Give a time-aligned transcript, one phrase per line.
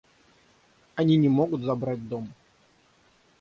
[0.95, 2.27] Они не могут забрать дом.